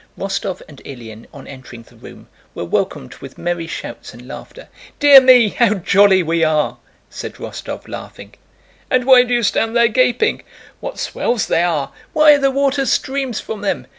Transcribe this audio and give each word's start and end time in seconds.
Rostóv 0.17 0.63
and 0.67 0.83
Ilyín, 0.83 1.27
on 1.31 1.45
entering 1.45 1.83
the 1.83 1.95
room, 1.95 2.27
were 2.55 2.65
welcomed 2.65 3.13
with 3.17 3.37
merry 3.37 3.67
shouts 3.67 4.13
and 4.15 4.27
laughter. 4.27 4.67
"Dear 4.97 5.21
me, 5.21 5.49
how 5.49 5.75
jolly 5.75 6.23
we 6.23 6.43
are!" 6.43 6.79
said 7.11 7.35
Rostóv 7.35 7.87
laughing. 7.87 8.33
"And 8.89 9.05
why 9.05 9.21
do 9.21 9.31
you 9.35 9.43
stand 9.43 9.75
there 9.77 9.87
gaping?" 9.89 10.41
"What 10.79 10.97
swells 10.97 11.45
they 11.45 11.61
are! 11.61 11.91
Why, 12.13 12.37
the 12.37 12.49
water 12.49 12.87
streams 12.87 13.39
from 13.39 13.61
them! 13.61 13.85